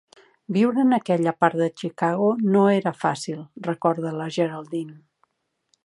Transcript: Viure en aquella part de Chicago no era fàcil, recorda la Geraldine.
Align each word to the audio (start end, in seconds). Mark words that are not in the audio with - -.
Viure 0.55 0.79
en 0.83 0.95
aquella 0.97 1.33
part 1.43 1.57
de 1.59 1.67
Chicago 1.81 2.31
no 2.55 2.65
era 2.79 2.95
fàcil, 3.05 3.45
recorda 3.71 4.15
la 4.23 4.31
Geraldine. 4.39 4.99